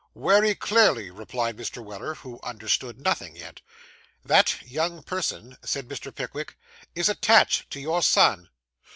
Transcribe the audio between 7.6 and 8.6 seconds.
to your son.